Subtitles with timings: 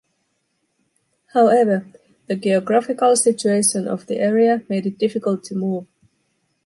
[1.33, 1.85] However,
[2.25, 5.85] the geographical situation of the area made it difficult to move.